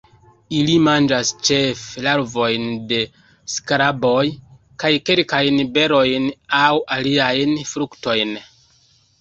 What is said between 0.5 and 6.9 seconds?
Ili manĝas ĉefe larvojn de skaraboj, kaj kelkajn berojn aŭ